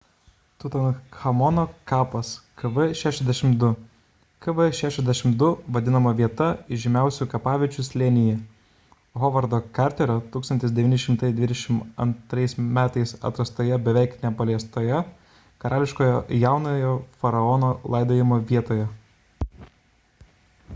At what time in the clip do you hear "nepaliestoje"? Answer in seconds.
14.25-15.03